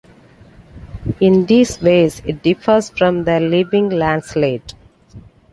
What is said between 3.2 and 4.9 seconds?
the living lancelet.